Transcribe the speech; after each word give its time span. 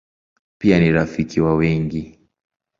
Pia 0.57 0.79
ni 0.79 0.91
rafiki 0.91 1.41
wa 1.41 1.55
wengi. 1.55 2.19